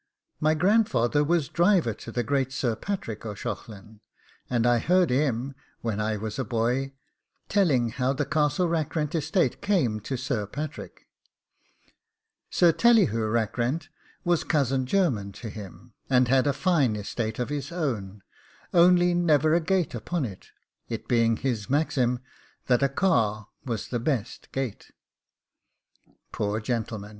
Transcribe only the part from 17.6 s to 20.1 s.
own, only never a gate